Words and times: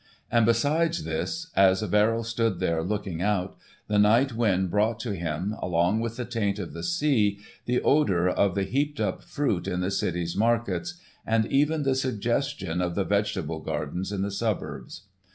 And 0.31 0.47
besides 0.47 1.03
this, 1.03 1.51
as 1.55 1.83
Verrill 1.83 2.23
stood 2.23 2.59
there 2.59 2.81
looking 2.81 3.21
out, 3.21 3.55
the 3.87 3.99
night 3.99 4.33
wind 4.33 4.71
brought 4.71 4.99
to 5.01 5.13
him, 5.15 5.53
along 5.61 5.99
with 5.99 6.17
the 6.17 6.25
taint 6.25 6.57
of 6.57 6.73
the 6.73 6.81
sea, 6.81 7.37
the 7.65 7.79
odour 7.81 8.27
of 8.27 8.55
the 8.55 8.63
heaped 8.63 8.99
up 8.99 9.21
fruit 9.21 9.67
in 9.67 9.81
the 9.81 9.91
city's 9.91 10.35
markets 10.35 10.95
and 11.23 11.45
even 11.45 11.83
the 11.83 11.93
suggestion 11.93 12.81
of 12.81 12.95
the 12.95 13.05
vegetable 13.05 13.59
gardens 13.59 14.11
in 14.11 14.23
the 14.23 14.31
suburbs. 14.31 15.03